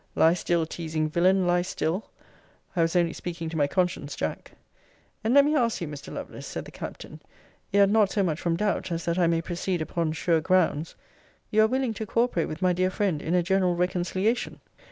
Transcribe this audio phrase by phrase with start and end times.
[0.15, 1.45] Lie still, teasing villain!
[1.45, 2.09] lie still.
[2.75, 4.53] I was only speaking to my conscience, Jack.
[5.23, 6.11] And let me ask you, Mr.
[6.11, 7.21] Lovelace, said the Captain;
[7.71, 10.95] yet not so much from doubt, as that I may proceed upon sure grounds
[11.51, 14.59] You are willing to co operate with my dear friend in a general reconciliation?